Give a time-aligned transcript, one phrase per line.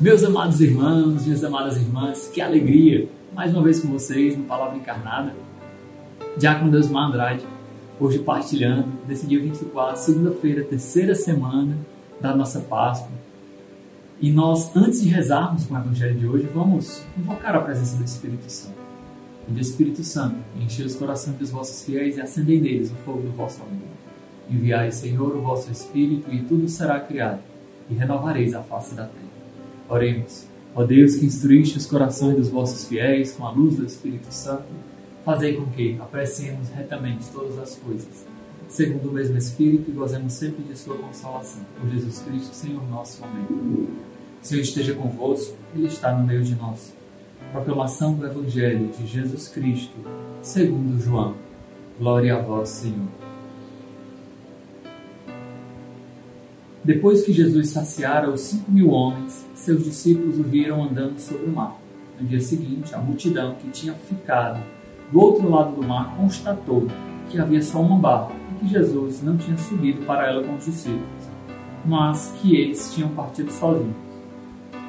[0.00, 3.06] Meus amados irmãos, minhas amadas irmãs, que alegria!
[3.34, 5.34] Mais uma vez com vocês no Palavra Encarnada.
[6.38, 7.44] Diácono Deusmar Andrade,
[8.00, 11.76] hoje partilhando nesse dia 24, segunda-feira, terceira semana
[12.18, 13.10] da nossa Páscoa.
[14.18, 18.04] E nós, antes de rezarmos com o Evangelho de hoje, vamos invocar a presença do
[18.04, 18.78] Espírito Santo.
[19.50, 23.20] E do Espírito Santo, encher os corações dos vossos fiéis e acender neles o fogo
[23.20, 23.76] do vosso amor.
[24.48, 27.40] Enviai, Senhor, o vosso Espírito, e tudo será criado,
[27.90, 29.39] e renovareis a face da terra.
[29.90, 30.46] Oremos.
[30.72, 34.68] Ó Deus que instruíste os corações dos vossos fiéis com a luz do Espírito Santo,
[35.24, 38.24] fazei com que apreciemos retamente todas as coisas,
[38.68, 41.62] segundo o mesmo Espírito e gozemos sempre de sua consolação.
[41.78, 43.24] Por Jesus Cristo, Senhor nosso.
[43.24, 43.88] Amém.
[44.40, 46.94] Senhor esteja convosco, Ele está no meio de nós.
[47.50, 49.96] Proclamação do Evangelho de Jesus Cristo,
[50.40, 51.34] segundo João.
[51.98, 53.29] Glória a vós, Senhor.
[56.82, 61.52] Depois que Jesus saciara os cinco mil homens, seus discípulos o viram andando sobre o
[61.52, 61.78] mar.
[62.18, 64.62] No dia seguinte, a multidão que tinha ficado
[65.12, 66.86] do outro lado do mar constatou
[67.28, 70.64] que havia só uma barca e que Jesus não tinha subido para ela com os
[70.64, 71.28] discípulos,
[71.84, 73.96] mas que eles tinham partido sozinhos.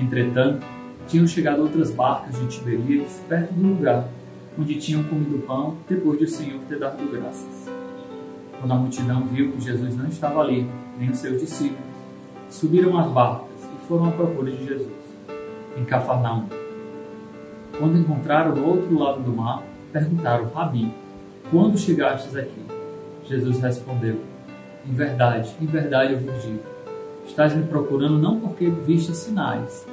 [0.00, 0.66] Entretanto,
[1.06, 4.08] tinham chegado outras barcas de Tiberíades perto do lugar
[4.58, 7.75] onde tinham comido pão depois de o Senhor ter dado graças.
[8.58, 10.68] Quando a multidão viu que Jesus não estava ali,
[10.98, 11.84] nem os seus discípulos,
[12.48, 14.92] subiram as barcas e foram à procura de Jesus,
[15.76, 16.46] em Cafarnaum.
[17.78, 20.92] Quando encontraram do outro lado do mar, perguntaram, Rabi,
[21.50, 22.64] quando chegastes aqui?
[23.24, 24.20] Jesus respondeu,
[24.88, 26.62] em verdade, em verdade eu vos digo,
[27.26, 29.86] estás me procurando não porque viste sinais,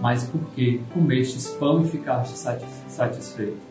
[0.00, 2.44] mas porque comestes pão e ficastes
[2.88, 3.62] satisfeitos.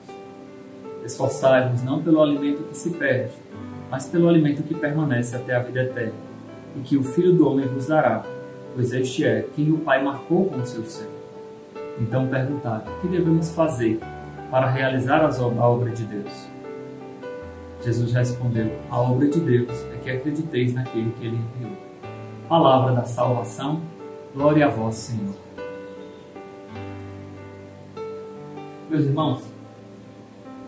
[1.04, 3.34] Esforçai-vos não pelo alimento que se perde,
[3.92, 6.14] mas pelo alimento que permanece até a vida eterna,
[6.78, 8.24] e que o Filho do Homem vos dará,
[8.74, 11.12] pois este é quem o Pai marcou com o seu sangue.
[12.00, 14.00] Então perguntaram: o que devemos fazer
[14.50, 16.48] para realizar a obra de Deus?
[17.84, 21.78] Jesus respondeu: A obra de Deus é que acrediteis naquele que ele enviou.
[22.48, 23.82] Palavra da salvação,
[24.34, 25.36] glória a vós, Senhor.
[28.90, 29.51] Meus irmãos,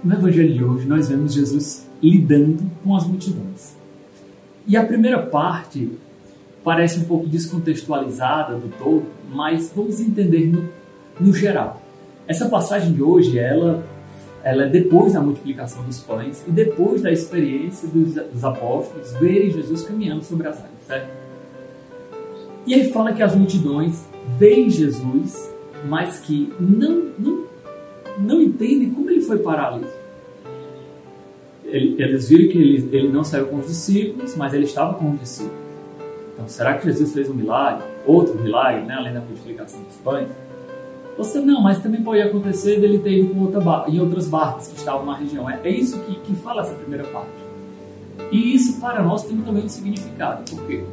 [0.03, 3.75] no Evangelho de hoje nós vemos Jesus lidando com as multidões.
[4.67, 5.89] E a primeira parte
[6.63, 10.69] parece um pouco descontextualizada do todo, mas vamos entender no,
[11.19, 11.81] no geral.
[12.27, 13.85] Essa passagem de hoje, ela,
[14.43, 19.51] ela é depois da multiplicação dos pães e depois da experiência dos, dos apóstolos verem
[19.51, 21.09] Jesus caminhando sobre as águas, certo?
[22.65, 24.05] E ele fala que as multidões
[24.37, 25.51] veem Jesus,
[25.85, 27.45] mas que não, não,
[28.19, 29.85] não entendem como ele foi parar ali
[31.77, 35.19] eles viram que ele, ele não saiu com os discípulos, mas ele estava com os
[35.19, 35.57] discípulos.
[36.33, 37.83] Então, será que Jesus fez um milagre?
[38.05, 38.93] Outro milagre, né?
[38.95, 40.27] além da multiplicação dos pães?
[41.17, 44.77] Você não, mas também pode acontecer dele ter ido com outra em outras barcas que
[44.77, 45.49] estavam na região.
[45.49, 47.29] É, é isso que, que fala essa primeira parte.
[48.31, 50.83] E isso para nós tem também um significado, porque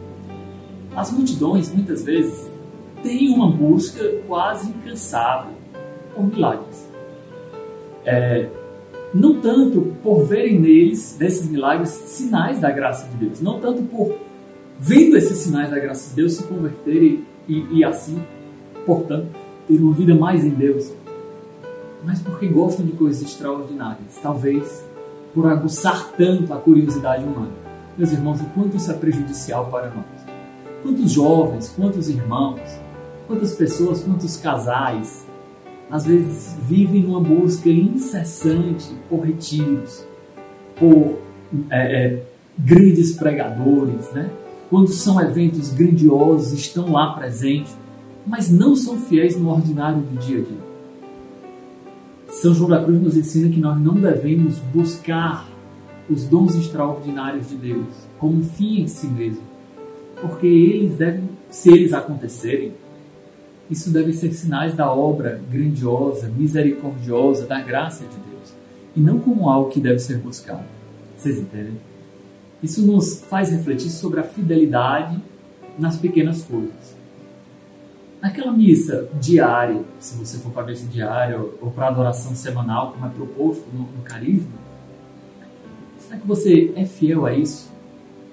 [0.95, 2.51] as multidões muitas vezes
[3.03, 5.53] têm uma busca quase incansável
[6.15, 6.89] por milagres.
[8.05, 8.49] É,
[9.13, 14.17] não tanto por verem neles, nesses milagres, sinais da graça de Deus, não tanto por
[14.79, 18.23] vendo esses sinais da graça de Deus se converterem e, e assim,
[18.87, 19.27] portanto,
[19.67, 20.93] ter uma vida mais em Deus,
[22.05, 24.85] mas porque gostam de coisas extraordinárias, talvez
[25.35, 27.53] por aguçar tanto a curiosidade humana.
[27.97, 30.05] Meus irmãos, o quanto isso é prejudicial para nós.
[30.83, 32.61] Quantos jovens, quantos irmãos,
[33.27, 35.27] quantas pessoas, quantos casais
[35.91, 40.05] às vezes vivem numa busca incessante por retiros,
[40.77, 41.19] por
[41.69, 42.23] é, é,
[42.59, 44.31] grandes pregadores, né?
[44.71, 47.77] quando são eventos grandiosos, estão lá presentes,
[48.25, 50.71] mas não são fiéis no ordinário do dia a dia.
[52.29, 55.49] São João da Cruz nos ensina que nós não devemos buscar
[56.09, 57.89] os dons extraordinários de Deus
[58.19, 59.43] como fim em si mesmo,
[60.21, 62.73] porque eles devem, se eles acontecerem,
[63.71, 68.53] isso deve ser sinais da obra grandiosa, misericordiosa, da graça de Deus,
[68.97, 70.65] e não como algo que deve ser buscado.
[71.17, 71.81] Vocês entendem?
[72.61, 75.17] Isso nos faz refletir sobre a fidelidade
[75.79, 76.99] nas pequenas coisas.
[78.21, 82.93] Naquela missa diária, se você for para a missa diária ou para a adoração semanal,
[82.93, 84.51] como é proposto no, no carisma,
[85.99, 87.71] será que você é fiel a isso?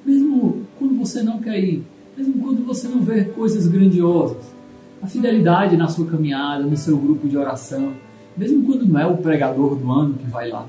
[0.03, 1.85] Mesmo quando você não quer ir,
[2.17, 4.56] mesmo quando você não vê coisas grandiosas,
[5.01, 7.93] a fidelidade na sua caminhada, no seu grupo de oração,
[8.35, 10.65] mesmo quando não é o pregador do ano que vai lá.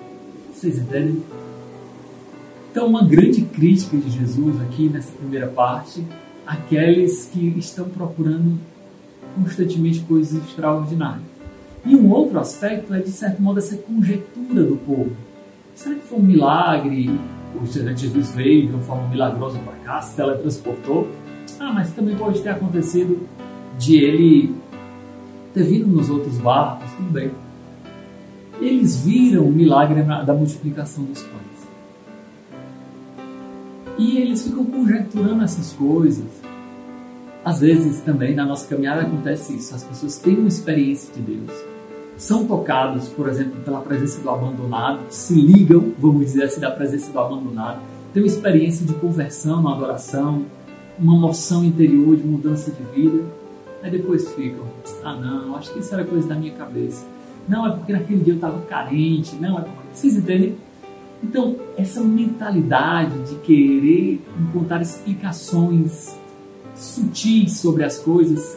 [0.52, 1.22] Vocês entendem?
[2.70, 6.04] Então, uma grande crítica de Jesus aqui nessa primeira parte,
[6.46, 8.58] aqueles que estão procurando
[9.34, 11.22] constantemente coisas extraordinárias.
[11.84, 15.12] E um outro aspecto é, de certo modo, essa conjectura do povo.
[15.74, 17.18] Será que foi um milagre?
[17.54, 21.08] O Jesus veio de uma forma milagrosa para cá, se teletransportou?
[21.58, 23.26] Ah, mas também pode ter acontecido
[23.78, 24.54] de ele
[25.54, 27.30] ter vindo nos outros barcos, tudo bem.
[28.60, 31.38] Eles viram o milagre da multiplicação dos pães.
[33.96, 36.26] E eles ficam conjecturando essas coisas.
[37.44, 39.74] Às vezes também na nossa caminhada acontece isso.
[39.74, 41.52] As pessoas têm uma experiência de Deus,
[42.18, 47.12] são tocados, por exemplo, pela presença do abandonado, se ligam, vamos dizer assim, da presença
[47.12, 47.78] do abandonado,
[48.12, 50.44] têm uma experiência de conversão, uma adoração,
[50.98, 53.22] uma noção interior de mudança de vida.
[53.82, 54.64] Aí depois ficam,
[55.04, 57.06] ah não, acho que isso era coisa da minha cabeça.
[57.48, 59.36] Não, é porque naquele dia eu estava carente.
[59.36, 59.78] Não, é porque...
[59.92, 60.56] Vocês entendem?
[61.22, 66.16] Então, essa mentalidade de querer encontrar explicações
[66.74, 68.56] sutis sobre as coisas,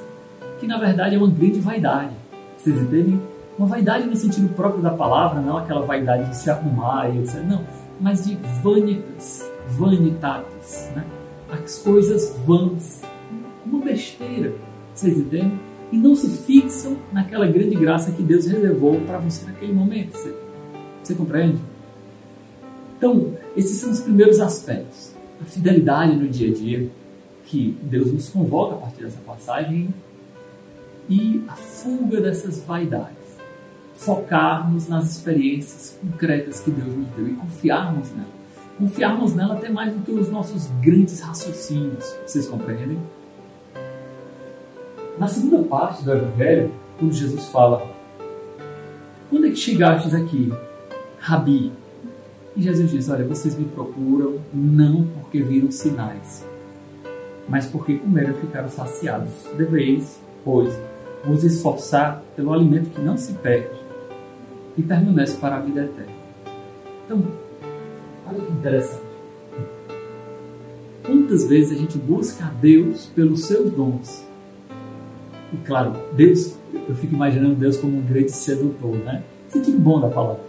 [0.60, 2.12] que na verdade é uma grande vaidade.
[2.58, 3.20] Vocês entendem?
[3.58, 7.44] Uma vaidade no sentido próprio da palavra, não aquela vaidade de se arrumar e etc.
[7.44, 7.64] Não,
[8.00, 11.04] mas de vanitas, vanitatis, né?
[11.50, 13.02] As coisas vãs,
[13.66, 14.54] uma besteira.
[14.94, 15.60] Vocês entendem?
[15.92, 20.14] E não se fixam naquela grande graça que Deus reservou para você naquele momento.
[20.14, 20.34] Você,
[21.04, 21.60] você compreende?
[22.98, 25.12] Então, esses são os primeiros aspectos.
[25.42, 26.90] A fidelidade no dia a dia,
[27.46, 29.90] que Deus nos convoca a partir dessa passagem,
[31.10, 33.18] e a fuga dessas vaidades.
[33.96, 38.30] Focarmos nas experiências concretas que Deus nos deu e confiarmos nela.
[38.78, 42.06] Confiarmos nela até mais do que os nossos grandes raciocínios.
[42.26, 42.98] Vocês compreendem?
[45.22, 47.88] Na segunda parte do Evangelho, quando Jesus fala:
[49.30, 50.52] Quando é que chegastes aqui,
[51.20, 51.72] Rabi?
[52.56, 56.44] E Jesus diz: Olha, vocês me procuram não porque viram sinais,
[57.48, 59.30] mas porque comeram e ficaram saciados.
[59.56, 60.74] Deveis, pois,
[61.24, 63.80] vos esforçar pelo alimento que não se perde
[64.76, 66.14] e permanece para a vida eterna.
[67.06, 67.24] Então,
[68.28, 69.04] olha que interessante.
[71.06, 74.31] Quantas vezes a gente busca a Deus pelos seus dons?
[75.54, 79.24] E claro, Deus, eu fico imaginando Deus como um grande sedutor, né?
[79.50, 80.42] Sentido bom da palavra.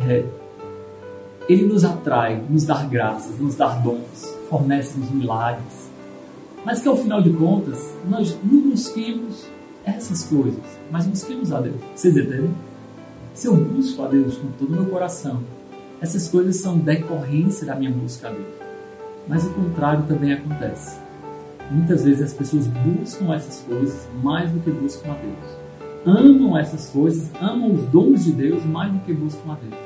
[0.00, 0.24] É,
[1.48, 5.90] ele nos atrai, nos dá graças, nos dá dons, fornece-nos milagres.
[6.64, 9.46] Mas que ao final de contas, nós não busquemos
[9.84, 11.76] essas coisas, mas busquemos a Deus.
[11.94, 12.54] Vocês entendem?
[13.34, 15.42] Se eu busco a Deus com todo o meu coração,
[16.00, 18.46] essas coisas são decorrência da minha busca a Deus.
[19.26, 20.98] Mas o contrário também acontece.
[21.70, 25.60] Muitas vezes as pessoas buscam essas coisas mais do que buscam a Deus.
[26.04, 29.80] Amam essas coisas, amam os dons de Deus mais do que buscam a Deus.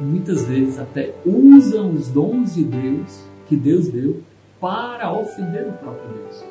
[0.00, 4.22] muitas vezes até usam os dons de Deus, que Deus deu,
[4.60, 6.44] para ofender o próprio Deus.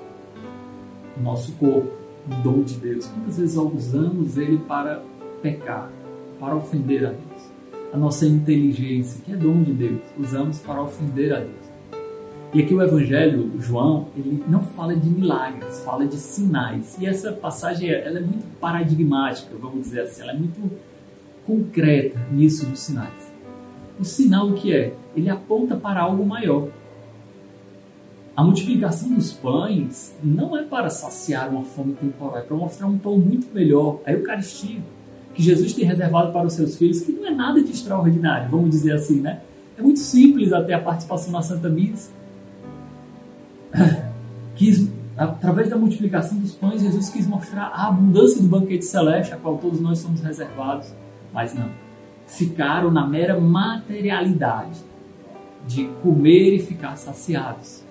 [1.17, 1.89] O nosso corpo,
[2.25, 5.01] o dom de Deus, quantas vezes usamos ele para
[5.41, 5.89] pecar,
[6.41, 7.51] para ofender a Deus?
[7.93, 11.66] A nossa inteligência, que é dom de Deus, usamos para ofender a Deus.
[12.53, 16.97] E aqui o Evangelho, João, ele não fala de milagres, fala de sinais.
[16.99, 20.71] E essa passagem ela é muito paradigmática, vamos dizer assim, ela é muito
[21.45, 23.33] concreta nisso dos sinais.
[23.99, 24.93] O sinal o que é?
[25.15, 26.69] Ele aponta para algo maior.
[28.35, 32.97] A multiplicação dos pães não é para saciar uma fome temporária, é para mostrar um
[32.97, 34.79] pão muito melhor, a Eucaristia,
[35.33, 38.69] que Jesus tem reservado para os seus filhos, que não é nada de extraordinário, vamos
[38.69, 39.41] dizer assim, né?
[39.77, 42.11] É muito simples até a participação na Santa Missa.
[44.57, 49.37] Quis, através da multiplicação dos pães, Jesus quis mostrar a abundância do banquete celeste, a
[49.37, 50.93] qual todos nós somos reservados,
[51.33, 51.69] mas não.
[52.25, 54.81] Ficaram na mera materialidade
[55.65, 57.87] de comer e ficar saciados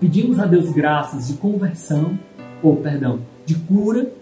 [0.00, 2.18] pedimos a Deus graças de conversão,
[2.62, 4.12] ou perdão, de cura,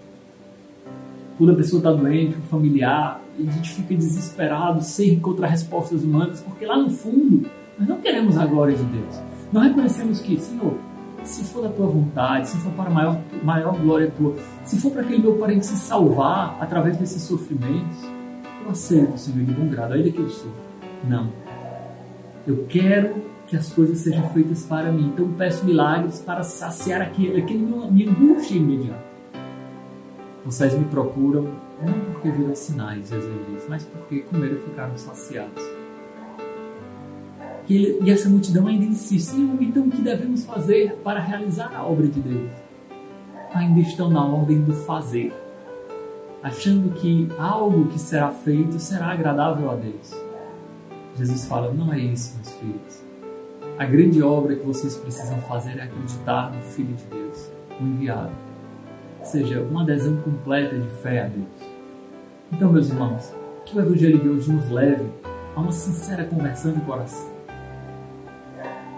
[1.37, 6.05] quando a pessoa está doente, um familiar, e a gente fica desesperado, sem encontrar respostas
[6.05, 9.21] humanas, porque lá no fundo nós não queremos a glória de Deus.
[9.53, 10.79] Nós reconhecemos que, Senhor,
[11.25, 14.91] se for da tua vontade, se for para a maior, maior glória tua, se for
[14.91, 17.97] para aquele meu parente se salvar através desses sofrimentos,
[18.65, 20.51] eu aceito, Senhor, de bom grado, ainda que eu sou.
[21.09, 21.29] Não.
[22.47, 25.13] Eu quero que as coisas sejam feitas para mim.
[25.13, 29.05] Então peço milagres para saciar aquele, aquele meu, minha angústia imediata.
[30.45, 31.43] Vocês me procuram
[31.83, 35.63] não porque viram sinais, Jesus diz, mas porque comeram e ficaram saciados.
[37.69, 38.85] E, ele, e essa multidão ainda
[39.19, 42.51] Senhor, então o que devemos fazer para realizar a obra de Deus?
[43.55, 45.33] Ainda estão na ordem do fazer,
[46.43, 50.13] achando que algo que será feito será agradável a Deus.
[51.17, 53.05] Jesus fala: não é isso, meus filhos.
[53.79, 58.33] A grande obra que vocês precisam fazer é acreditar no Filho de Deus, o enviado.
[59.23, 61.75] seja uma adesão completa de fé a Deus.
[62.53, 63.33] Então, meus irmãos,
[63.65, 65.09] que o Evangelho de hoje nos leve
[65.57, 67.34] a uma sincera conversão de coração.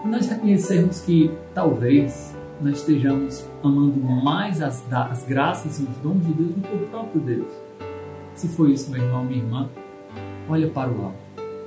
[0.05, 6.33] Nós reconhecermos que talvez nós estejamos amando mais as, as graças e os dons de
[6.33, 7.47] Deus do que o próprio Deus.
[8.35, 9.69] Se foi isso, meu irmão, minha irmã,
[10.47, 11.17] olha para o alto,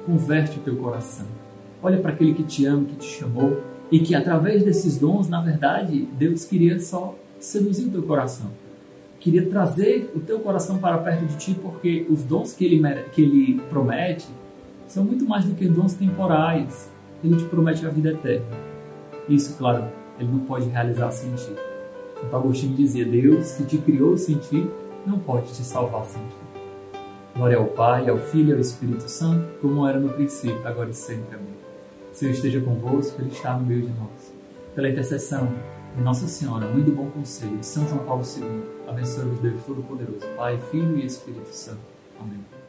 [0.07, 1.27] converte o teu coração,
[1.83, 3.61] olha para aquele que te ama, que te chamou
[3.91, 8.51] e que através desses dons, na verdade, Deus queria só seduzir o teu coração.
[9.19, 12.81] Queria trazer o teu coração para perto de ti, porque os dons que ele,
[13.13, 14.27] que ele promete
[14.87, 16.91] são muito mais do que dons temporais.
[17.23, 18.47] Ele te promete a vida eterna.
[19.29, 19.85] Isso, claro,
[20.19, 21.55] ele não pode realizar sem ti.
[22.25, 24.69] Então, Agostinho dizia: Deus que te criou sem ti
[25.07, 26.37] não pode te salvar sem ti.
[27.35, 30.95] Glória ao Pai, ao Filho e ao Espírito Santo, como era no princípio, agora e
[30.95, 31.35] sempre.
[31.35, 31.55] Amém.
[32.13, 34.35] Senhor esteja convosco, Ele está no meio de nós.
[34.75, 35.49] Pela intercessão
[35.97, 40.59] de Nossa Senhora, Mãe do Bom Conselho, São João Paulo II, abençoe-vos Deus Todo-Poderoso, Pai,
[40.71, 41.81] Filho e Espírito Santo.
[42.21, 42.60] Amém.